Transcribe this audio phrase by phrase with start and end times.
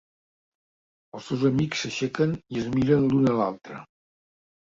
[1.19, 3.79] Els dos amics s'aixequen i es miren l'un a l'altre.